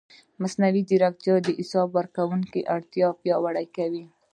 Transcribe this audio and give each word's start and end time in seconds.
مصنوعي 0.41 0.81
ځیرکتیا 0.89 1.35
د 1.43 1.47
حساب 1.59 1.87
ورکونې 1.97 2.59
اړتیا 2.75 3.07
پیاوړې 3.21 3.65
کوي. 3.75 4.05